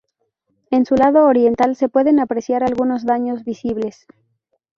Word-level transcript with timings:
En 0.71 0.87
su 0.87 0.95
lado 0.95 1.27
oriental 1.27 1.75
se 1.75 1.87
pueden 1.87 2.19
apreciar 2.19 2.63
algunos 2.63 3.05
daños 3.05 3.43
visibles. 3.43 4.07